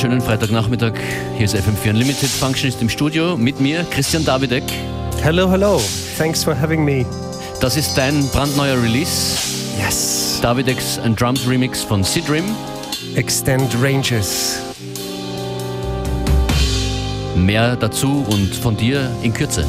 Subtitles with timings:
[0.00, 0.94] schönen Freitagnachmittag.
[1.36, 4.62] Hier ist FM4 Unlimited Functionist im Studio mit mir, Christian Davidek.
[5.22, 5.78] Hello, hello.
[6.16, 7.04] Thanks for having me.
[7.60, 9.36] Das ist dein brandneuer Release.
[9.78, 10.38] Yes.
[10.40, 12.44] Davidex and Drums Remix von Sidrim.
[13.14, 14.62] Extend Ranges.
[17.36, 19.66] Mehr dazu und von dir in Kürze.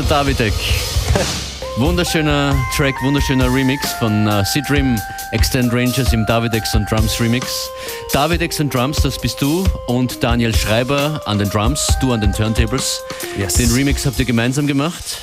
[0.00, 0.08] Mr.
[0.08, 0.54] Davidek.
[1.76, 4.98] Wunderschöner Track, wunderschöner Remix von uh, Sidrim
[5.32, 7.68] Extend Rangers im Davidex und Drums Remix.
[8.10, 12.32] Davidex und Drums, das bist du und Daniel Schreiber an den Drums, du an den
[12.32, 13.02] Turntables.
[13.36, 13.54] Yes.
[13.54, 15.18] Den Remix habt ihr gemeinsam gemacht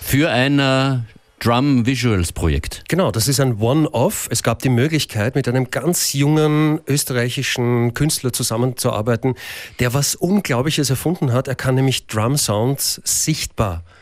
[0.00, 1.00] für ein uh,
[1.40, 2.84] Drum Visuals Projekt.
[2.88, 4.28] Genau, das ist ein One-Off.
[4.30, 9.34] Es gab die Möglichkeit, mit einem ganz jungen österreichischen Künstler zusammenzuarbeiten,
[9.80, 11.46] der was Unglaubliches erfunden hat.
[11.46, 13.97] Er kann nämlich Drum Sounds sichtbar machen.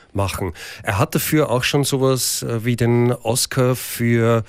[0.82, 4.44] Er hat dafür auch schon sowas äh, wie den Oscar für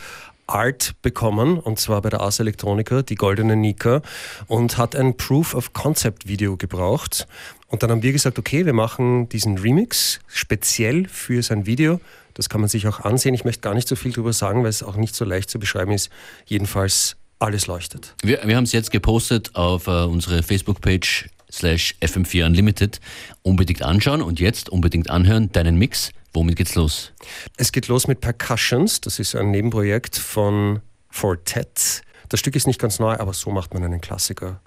[0.48, 4.02] Art bekommen, und zwar bei der Ars Electronica, die Goldene Nika,
[4.48, 7.28] und hat ein Proof of Concept Video gebraucht.
[7.68, 12.00] Und dann haben wir gesagt, okay, wir machen diesen Remix speziell für sein Video.
[12.34, 13.34] Das kann man sich auch ansehen.
[13.34, 15.60] Ich möchte gar nicht so viel darüber sagen, weil es auch nicht so leicht zu
[15.60, 16.10] beschreiben ist.
[16.46, 18.16] Jedenfalls alles leuchtet.
[18.24, 23.00] Wir, wir haben es jetzt gepostet auf uh, unsere Facebook-Page slash FM4 Unlimited
[23.42, 26.12] unbedingt anschauen und jetzt unbedingt anhören, deinen Mix.
[26.34, 27.14] Womit geht's los?
[27.58, 29.02] Es geht los mit Percussions.
[29.02, 32.02] Das ist ein Nebenprojekt von Fortet.
[32.30, 34.62] Das Stück ist nicht ganz neu, aber so macht man einen Klassiker.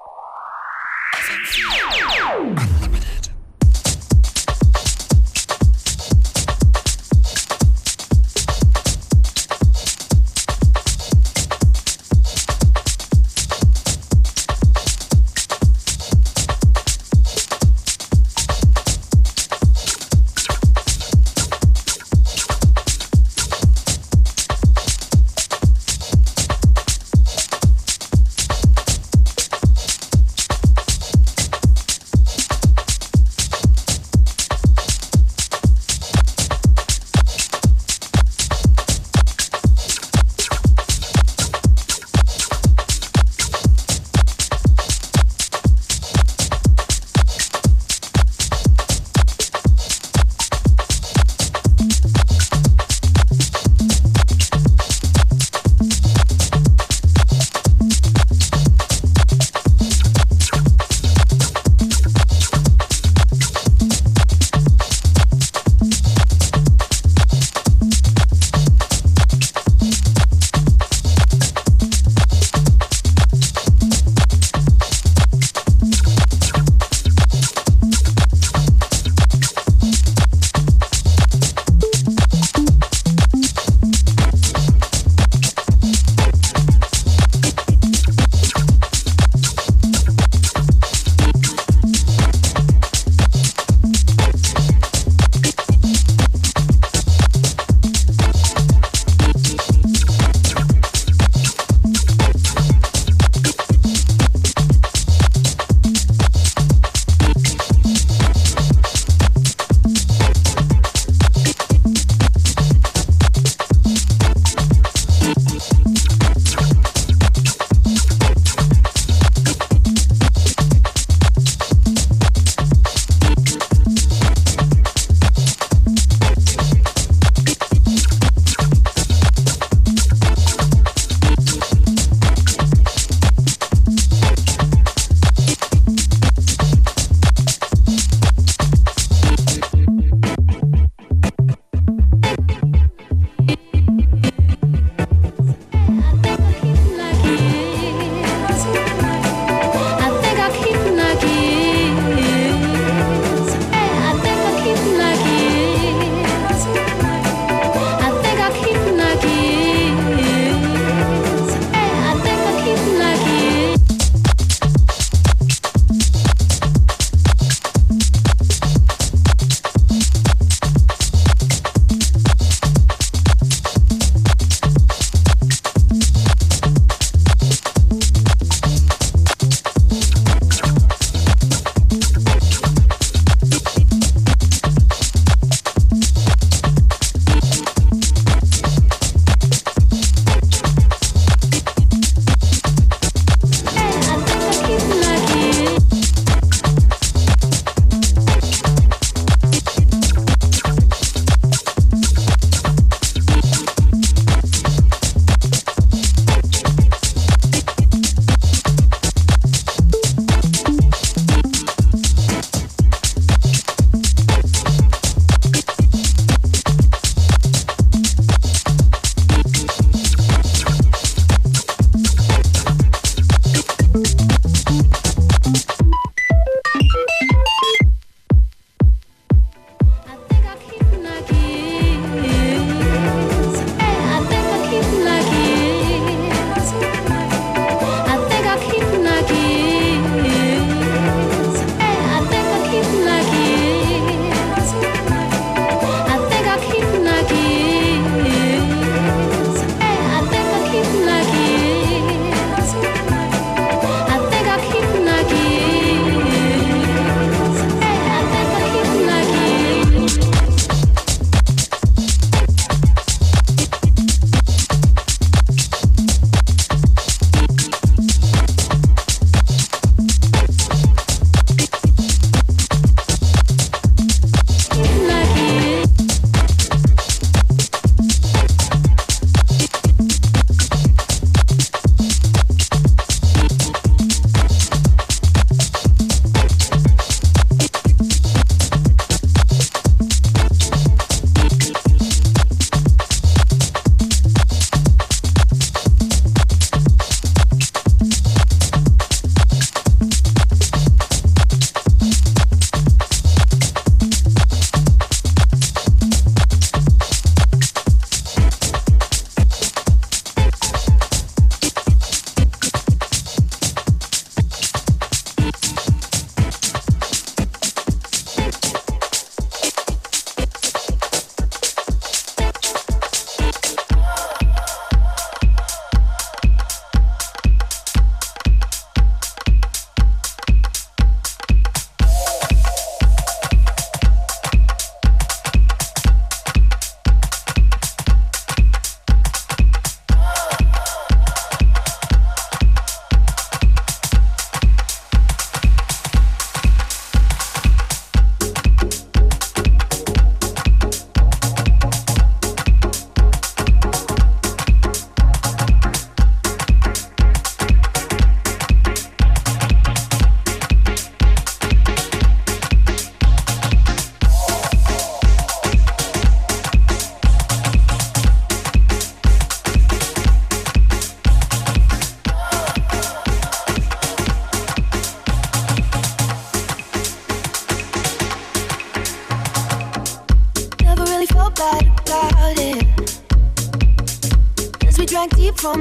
[1.13, 2.90] FM4.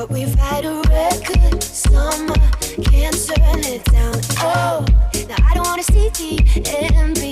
[0.00, 2.34] But we've had a record summer,
[2.84, 4.18] can't turn it down.
[4.38, 4.82] Oh,
[5.28, 7.29] now I don't wanna see the end.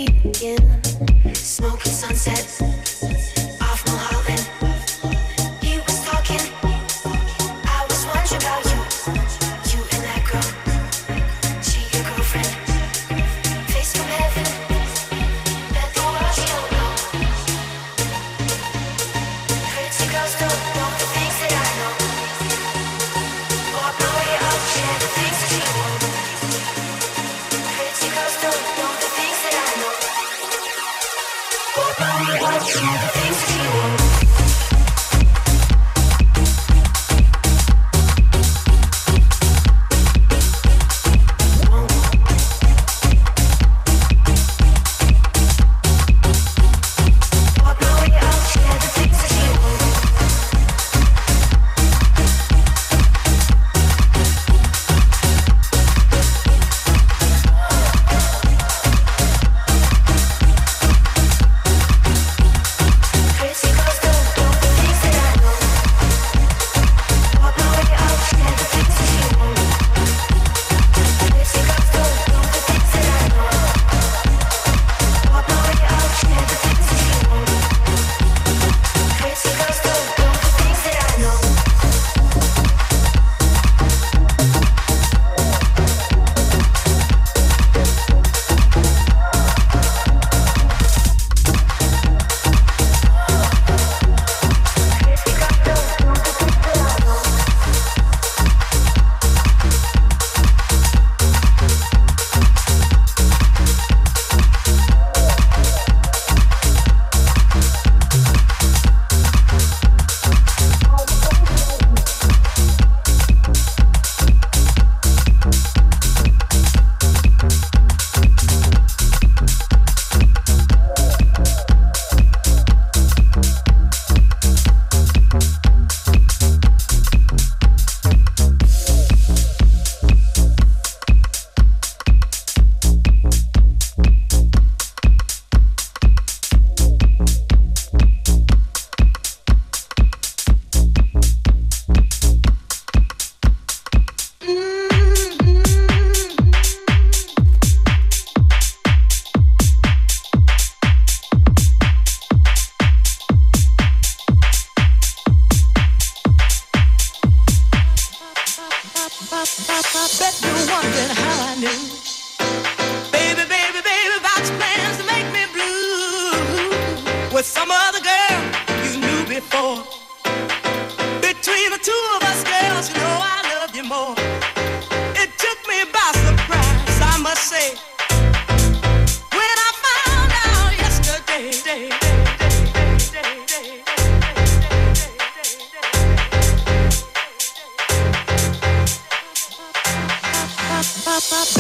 [191.19, 191.58] Bet you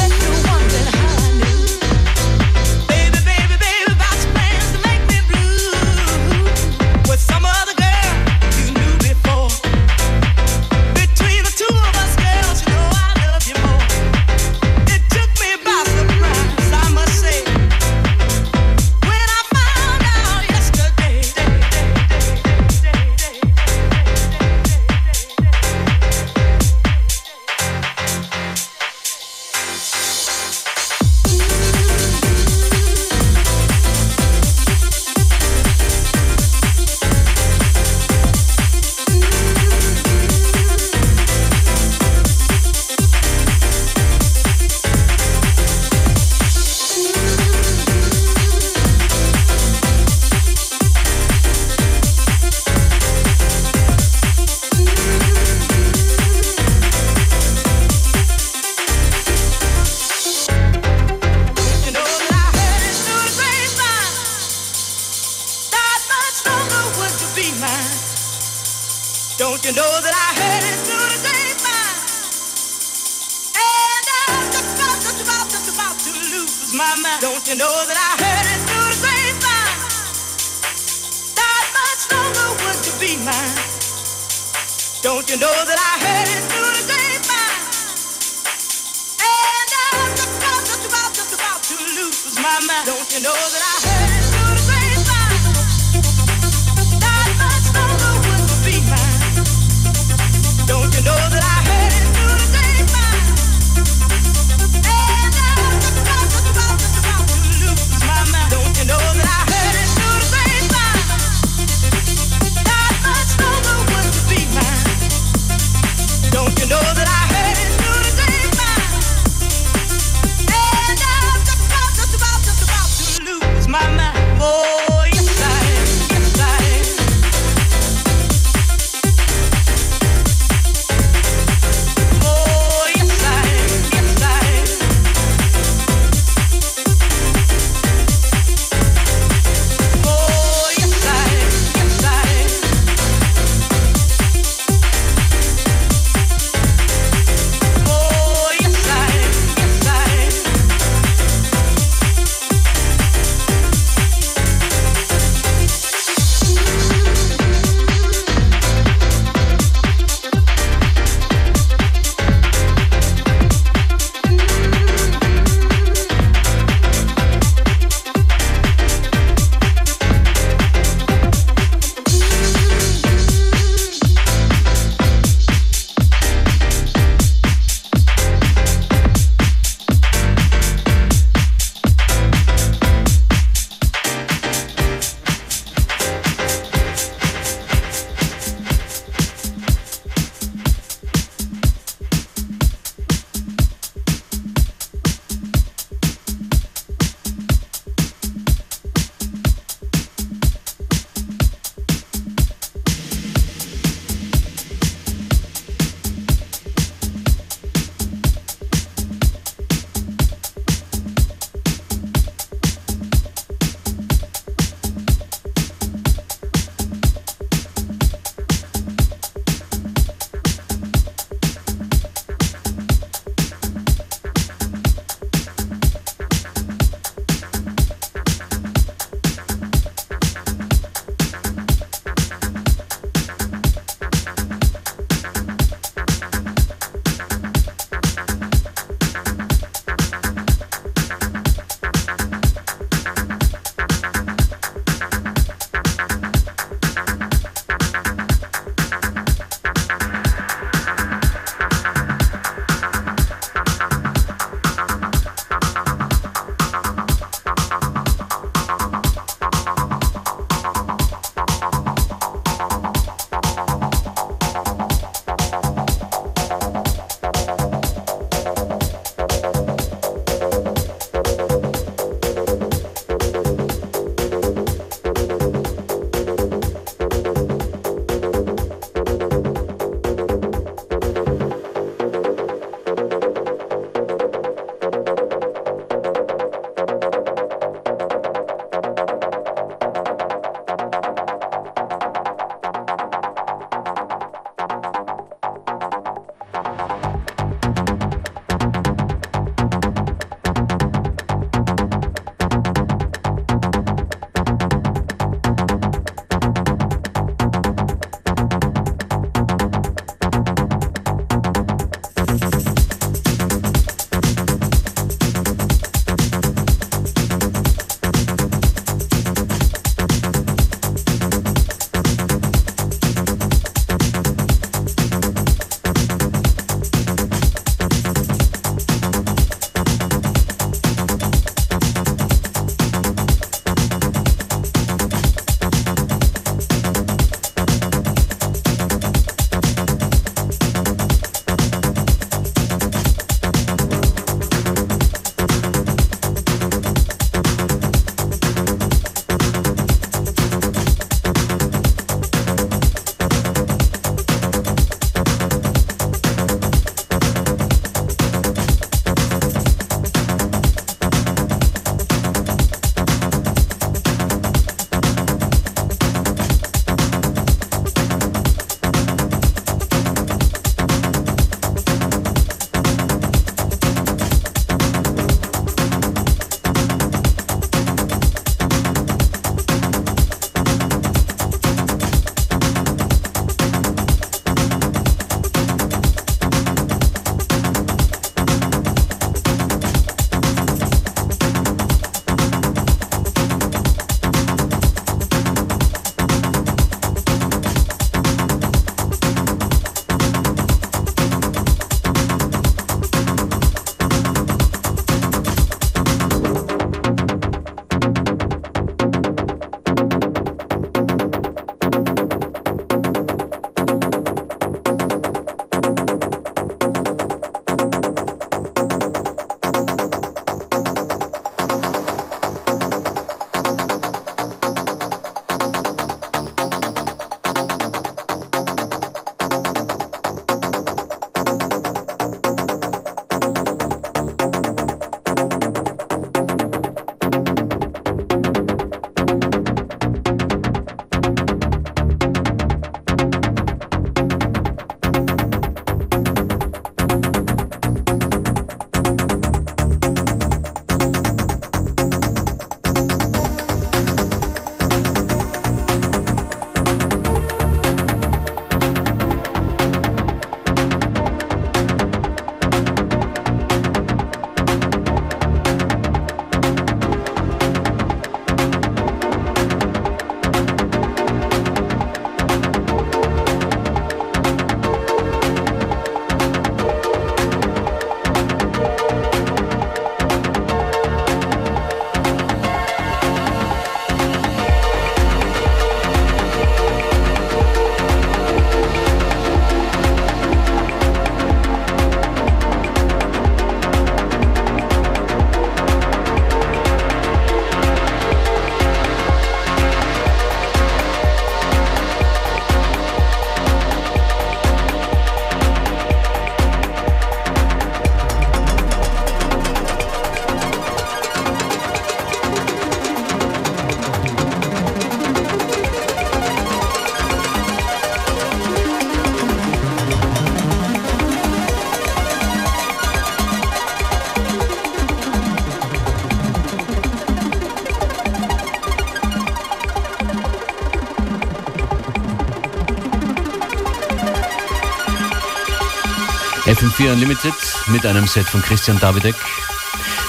[536.78, 537.54] FM4 Unlimited
[537.88, 539.34] mit einem Set von Christian Davidek.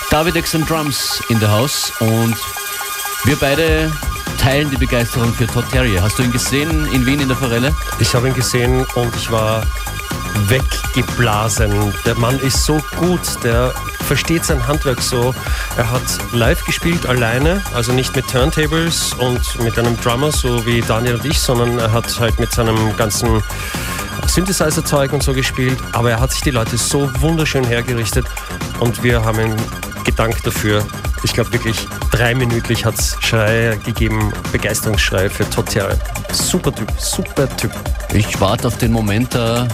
[0.10, 2.36] Davidex and Drums in the House und
[3.26, 3.92] wir beide
[4.40, 6.02] teilen die Begeisterung für Todd Terrier.
[6.02, 7.72] Hast du ihn gesehen in Wien in der Forelle?
[8.00, 9.64] Ich habe ihn gesehen und ich war
[10.48, 11.94] weggeblasen.
[12.06, 13.72] Der Mann ist so gut, der
[14.08, 15.36] versteht sein Handwerk so.
[15.78, 20.82] Er hat live gespielt alleine, also nicht mit Turntables und mit einem Drummer, so wie
[20.82, 23.44] Daniel und ich, sondern er hat halt mit seinem ganzen
[24.40, 25.78] Synthesizer-Zeug und so gespielt.
[25.92, 28.26] Aber er hat sich die Leute so wunderschön hergerichtet
[28.80, 29.56] und wir haben ihn
[30.06, 30.86] gedankt dafür.
[31.24, 31.76] Ich glaube wirklich
[32.12, 35.98] dreiminütlich hat es Schreie gegeben, Begeisterungsschreie für Total.
[36.32, 37.72] Super Typ, super Typ.
[38.14, 39.68] Ich warte auf den Moment, äh,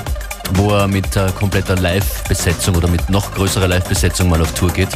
[0.55, 4.89] wo er mit äh, kompletter Live-Besetzung oder mit noch größerer Live-Besetzung mal auf Tour geht.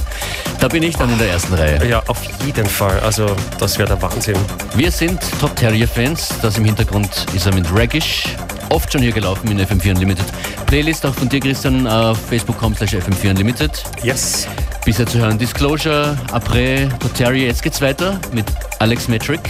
[0.60, 1.88] Da bin ich dann in der ersten Reihe.
[1.88, 3.00] Ja, auf jeden Fall.
[3.02, 4.38] Also das wäre der Wahnsinn.
[4.74, 6.30] Wir sind Top Terrier-Fans.
[6.42, 8.36] Das im Hintergrund ist er mit Raggish.
[8.70, 10.26] Oft schon hier gelaufen in FM4 Unlimited.
[10.68, 13.84] Playlist auch von dir, Christian, auf facebook.com slash FM4 Unlimited.
[14.04, 14.48] Yes.
[14.86, 17.48] Bisher zu hören Disclosure, Après, Terrier.
[17.48, 18.46] Jetzt geht's weiter mit
[18.78, 19.42] Alex Metric.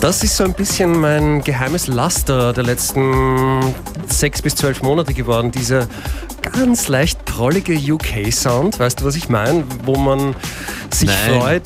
[0.00, 3.74] Das ist so ein bisschen mein geheimes Laster der letzten
[4.06, 5.50] sechs bis zwölf Monate geworden.
[5.50, 5.86] Dieser
[6.48, 9.64] ganz leicht prollige UK-Sound, weißt du, was ich meine?
[9.84, 10.34] Wo man
[10.92, 11.62] sich Nein, freut,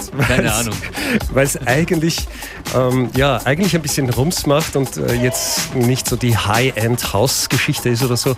[1.33, 2.27] weil es eigentlich,
[2.75, 8.03] ähm, ja, eigentlich ein bisschen Rums macht und äh, jetzt nicht so die High-End-House-Geschichte ist
[8.03, 8.37] oder so.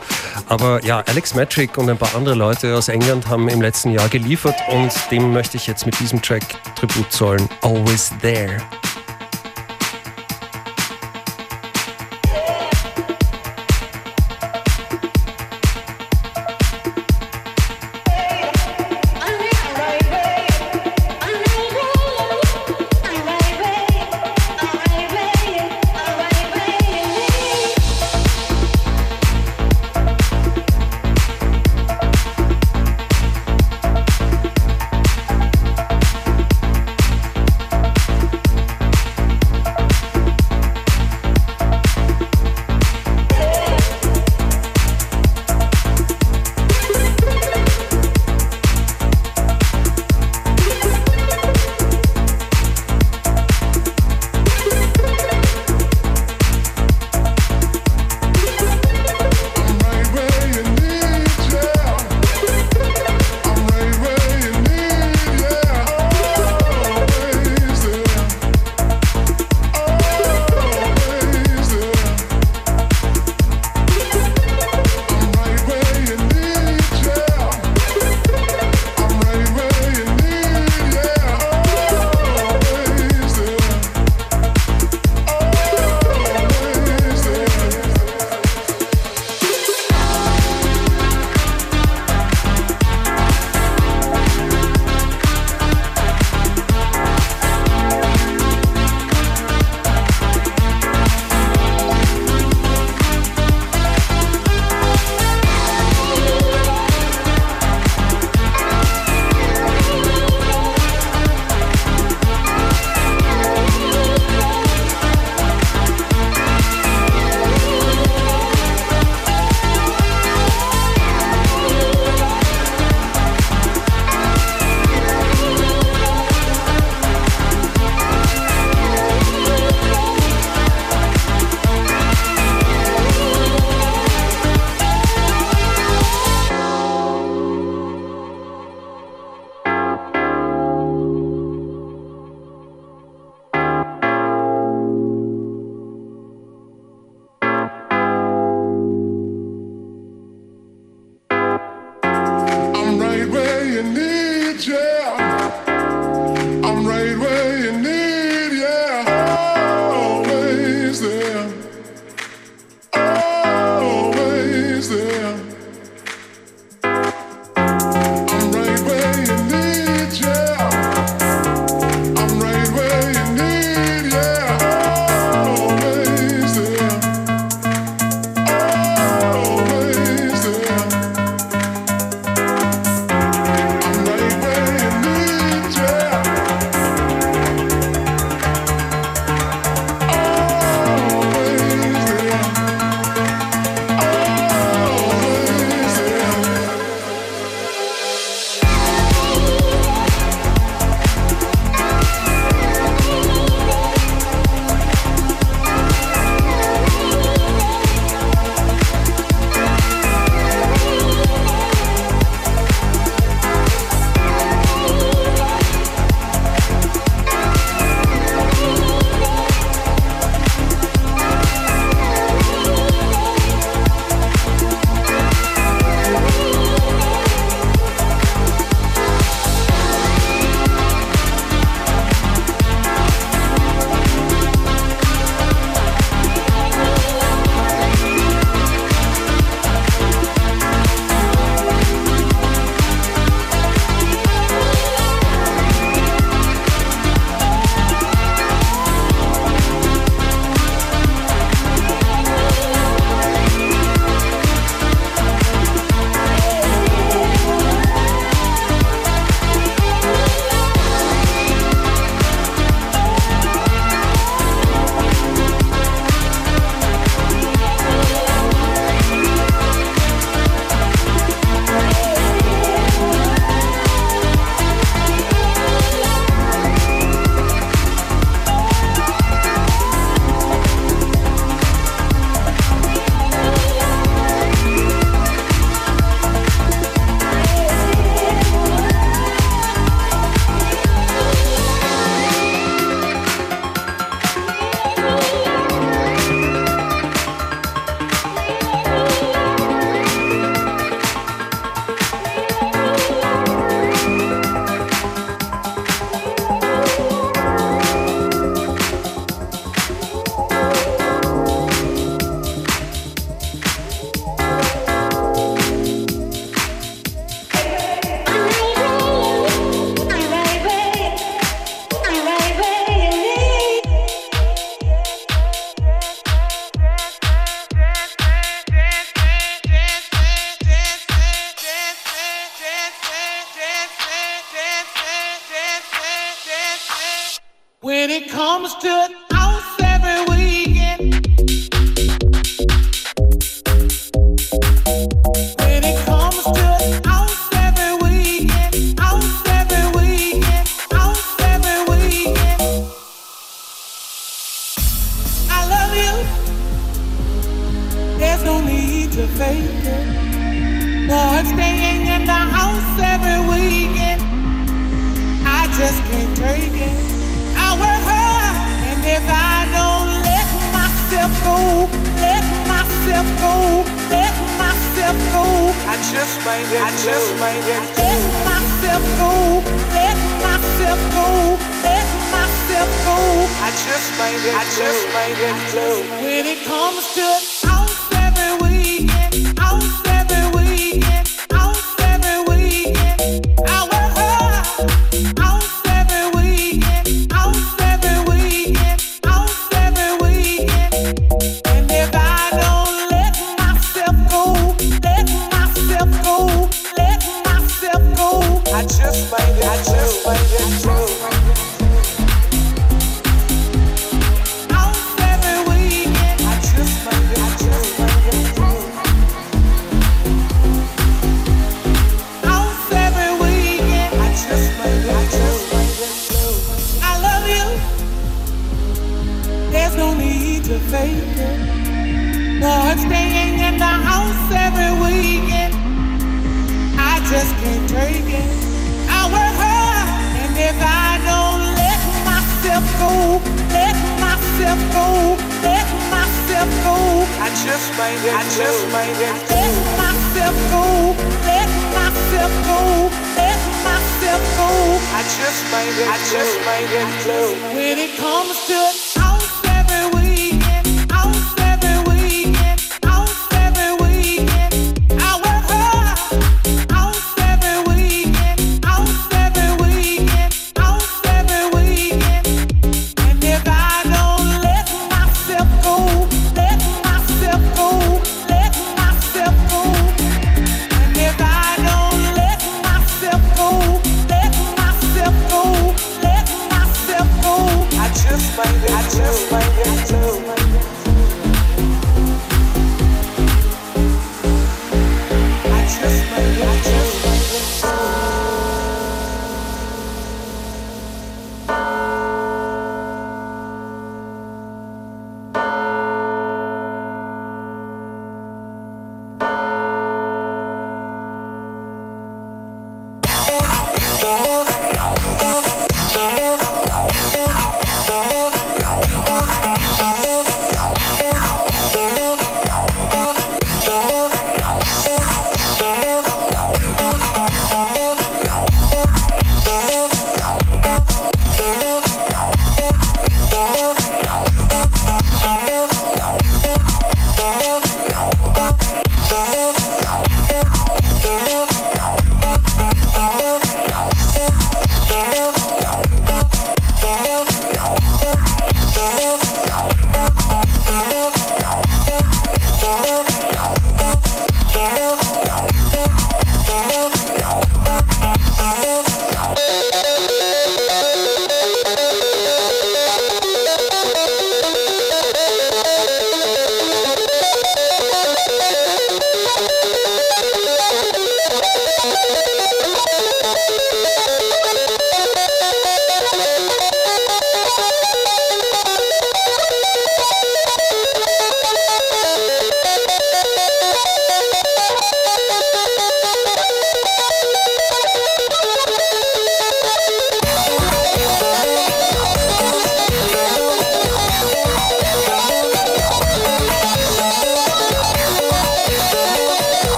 [0.49, 4.09] Aber ja, Alex Metric und ein paar andere Leute aus England haben im letzten Jahr
[4.09, 6.45] geliefert und dem möchte ich jetzt mit diesem Track
[6.77, 7.49] Tribut zollen.
[7.63, 8.59] Always There.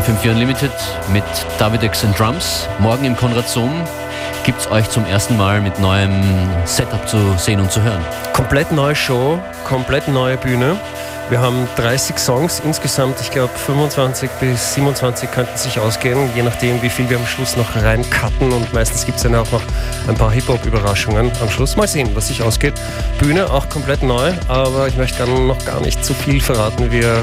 [0.00, 0.72] FM4 Unlimited
[1.12, 1.24] mit
[1.58, 2.66] David X and Drums.
[2.78, 3.70] Morgen im Konrad Zoom
[4.44, 6.22] gibt es euch zum ersten Mal mit neuem
[6.64, 8.02] Setup zu sehen und zu hören.
[8.32, 10.76] Komplett neue Show, komplett neue Bühne.
[11.28, 13.20] Wir haben 30 Songs insgesamt.
[13.20, 17.56] Ich glaube, 25 bis 27 könnten sich ausgehen, je nachdem, wie viel wir am Schluss
[17.56, 18.52] noch reincutten.
[18.52, 19.62] Und meistens gibt es dann auch noch
[20.08, 21.76] ein paar Hip-Hop-Überraschungen am Schluss.
[21.76, 22.74] Mal sehen, was sich ausgeht.
[23.18, 26.90] Bühne auch komplett neu, aber ich möchte dann noch gar nicht zu viel verraten.
[26.90, 27.22] Wir,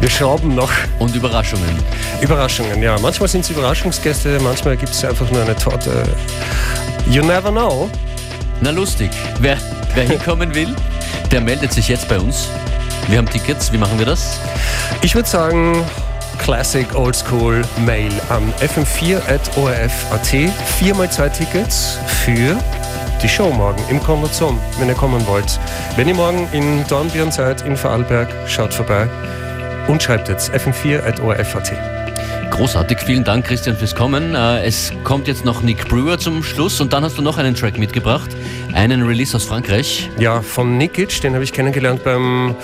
[0.00, 0.72] wir schrauben noch.
[0.98, 1.78] Und Überraschungen.
[2.20, 2.98] Überraschungen, ja.
[2.98, 6.02] Manchmal sind es Überraschungsgäste, manchmal gibt es einfach nur eine Torte.
[7.08, 7.90] You never know.
[8.60, 9.10] Na lustig.
[9.40, 9.58] Wer,
[9.94, 10.74] wer hinkommen will,
[11.30, 12.48] der meldet sich jetzt bei uns.
[13.08, 13.72] Wir haben Tickets.
[13.72, 14.40] Wie machen wir das?
[15.02, 15.84] Ich würde sagen,
[16.38, 20.26] Classic Old School Mail an fm4.orf.at.
[20.78, 22.56] Viermal zwei Tickets für
[23.22, 25.60] die Show morgen im Konverzum, wenn ihr kommen wollt.
[25.96, 29.08] Wenn ihr morgen in Dornbirn seid, in Vorarlberg, schaut vorbei
[29.90, 31.72] und schreibt jetzt fm4.orf.at.
[32.50, 34.34] Großartig, vielen Dank Christian fürs Kommen.
[34.36, 37.56] Äh, Es kommt jetzt noch Nick Brewer zum Schluss und dann hast du noch einen
[37.56, 38.30] Track mitgebracht,
[38.72, 40.08] einen Release aus Frankreich.
[40.18, 42.54] Ja, von Nikic, den habe ich kennengelernt beim,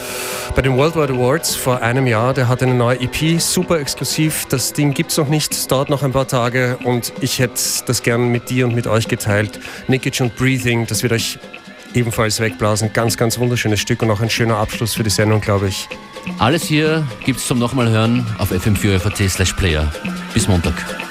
[0.54, 2.32] bei den Worldwide Awards vor einem Jahr.
[2.32, 4.46] Der hat eine neue EP, super exklusiv.
[4.48, 7.60] Das Ding gibt es noch nicht, es dauert noch ein paar Tage und ich hätte
[7.86, 9.58] das gern mit dir und mit euch geteilt.
[9.88, 11.38] Nikic und Breathing, das wird euch
[11.92, 12.92] ebenfalls wegblasen.
[12.92, 15.88] Ganz, ganz wunderschönes Stück und auch ein schöner Abschluss für die Sendung, glaube ich.
[16.38, 19.90] Alles hier gibt's zum nochmal hören auf fm4.at slash player.
[20.34, 21.05] Bis Montag.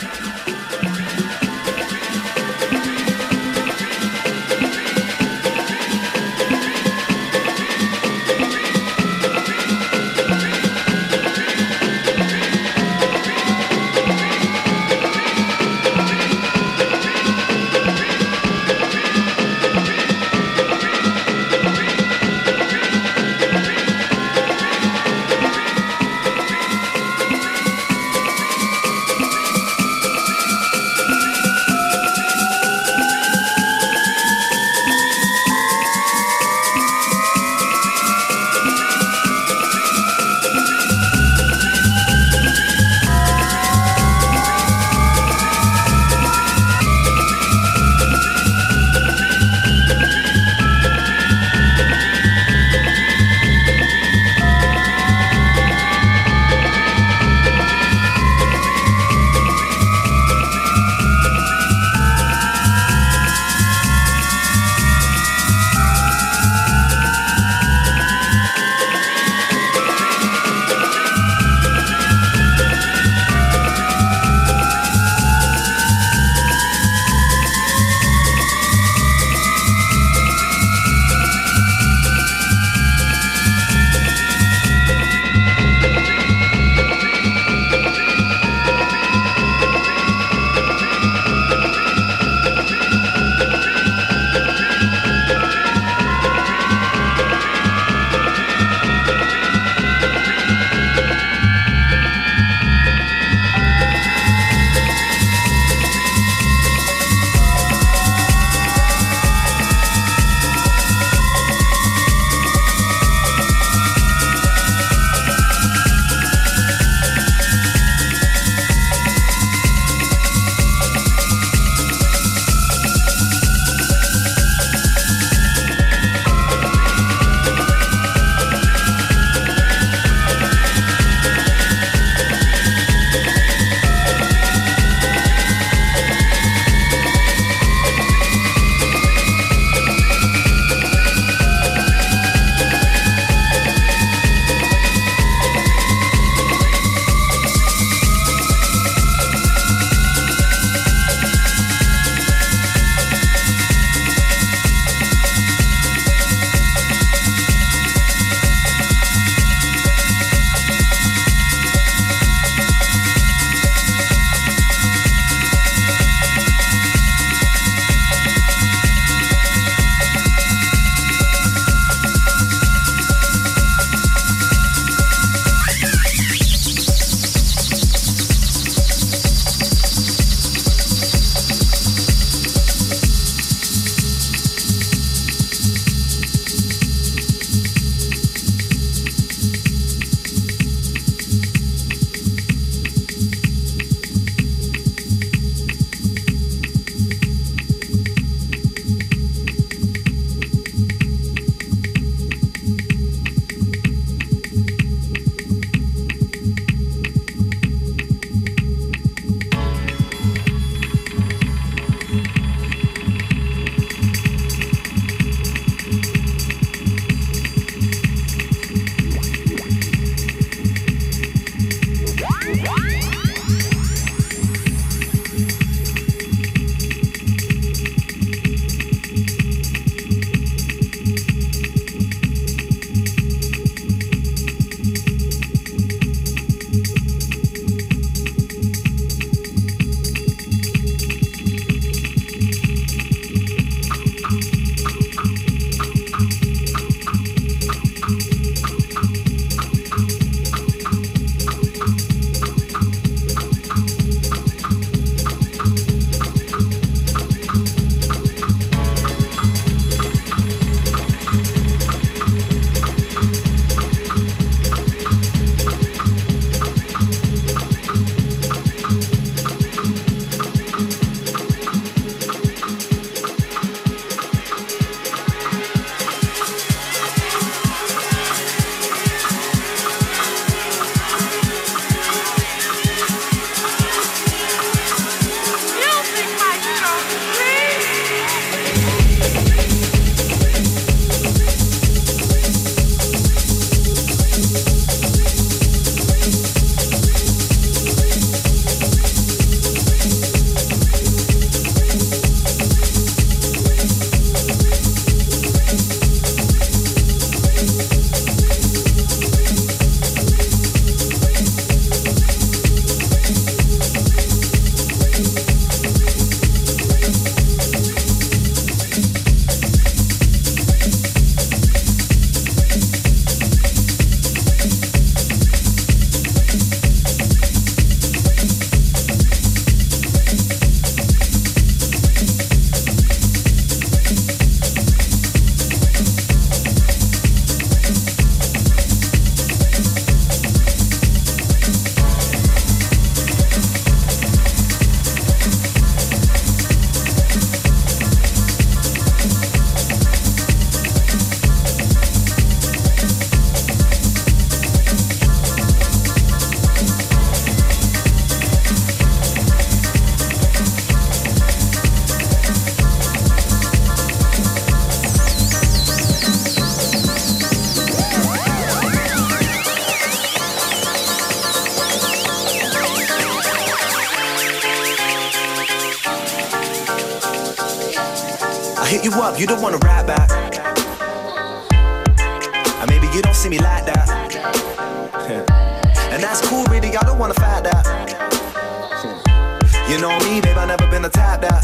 [389.96, 391.64] You know me, babe, I never been the type that.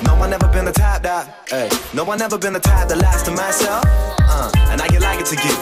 [0.00, 1.44] No, I never been the type that.
[1.52, 3.84] Hey, no, I never been the type that lies to myself.
[4.24, 5.52] Uh, and I get like it to you.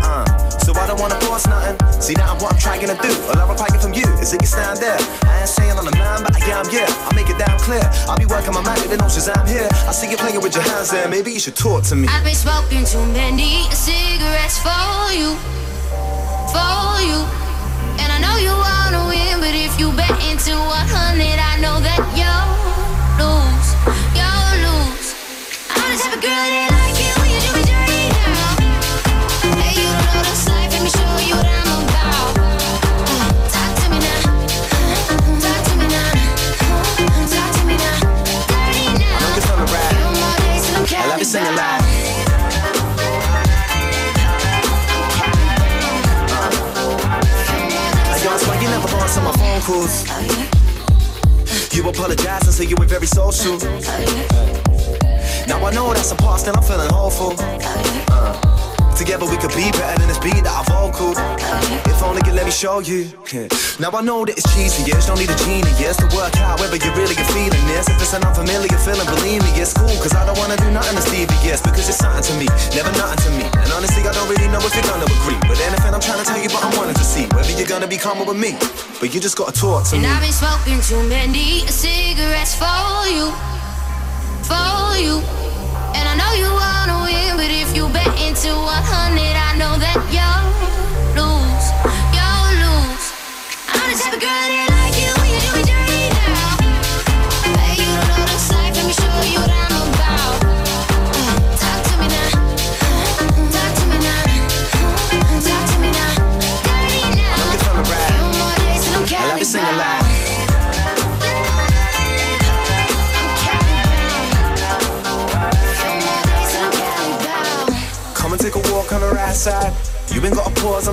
[0.00, 0.24] Uh,
[0.64, 1.76] so I don't wanna force nothing.
[2.00, 3.12] See now I'm what I'm trying to do.
[3.28, 4.96] All I'm require from you is that you stand there.
[5.28, 6.88] I ain't saying on the man, but I am, yeah.
[7.04, 7.84] I'll make it damn clear.
[8.08, 9.68] I'll be working my magic, the notions I'm here.
[9.84, 11.04] I see you playing with your hands there.
[11.12, 12.08] Maybe you should talk to me.
[12.08, 15.36] I've been smoking too many cigarettes for you,
[16.48, 17.41] for you.
[18.22, 22.54] I know you wanna win, but if you bet into 100, I know that you'll
[23.18, 23.74] lose,
[24.14, 25.18] you'll lose.
[25.74, 28.62] I'm the type of girl that like it when you do me dirty now.
[29.58, 32.30] Hey, you don't know this life, let me show you what I'm about.
[33.50, 34.38] Talk to me now,
[35.42, 36.14] talk to me now,
[37.26, 38.06] talk to me now.
[38.46, 39.18] Dirty now.
[39.18, 39.98] know you're feeling right.
[39.98, 41.81] Few more days till I'm love you singing counting loud.
[49.62, 50.46] Answer my phone
[51.46, 51.74] calls.
[51.74, 53.58] You apologize and say you were very social.
[55.46, 57.34] Now I know that's a past and I'm feeling hopeful.
[57.38, 58.51] Uh,
[59.02, 61.10] together we could be better than this beat that I vocal.
[61.90, 63.10] If only you let me show you.
[63.82, 66.62] Now I know that it's cheesy, yes, don't need a genius yes, to work out
[66.62, 67.90] whether you really are feeling this.
[67.90, 69.90] If it's an unfamiliar feeling, believe me, it's cool.
[69.98, 72.46] Cause I don't wanna do nothing that's devious because it's something to me,
[72.78, 73.46] never nothing to me.
[73.50, 75.40] And honestly, I don't really know if you're gonna agree.
[75.50, 77.90] But anything I'm trying to tell you, but I'm wanting to see whether you're gonna
[77.90, 78.54] be calmer with me.
[79.02, 80.14] But you just gotta talk to And me.
[80.14, 83.34] I've been smoking too many cigarettes for you,
[84.46, 85.41] for you.
[85.94, 89.96] And I know you wanna win, but if you bet into 100, I know that
[90.14, 90.71] you'll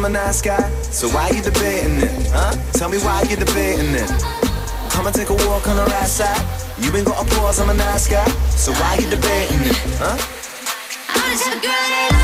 [0.06, 0.70] A nice guy.
[0.92, 2.32] So why you debating it?
[2.32, 2.56] Huh?
[2.72, 4.10] Tell me why you debating it.
[4.90, 6.40] Come and take a walk on the right side.
[6.80, 8.26] You ain't got a pause, I'm a nice guy.
[8.56, 9.78] So why you debating it?
[10.00, 10.18] Huh?
[11.10, 12.19] I'm the type of girl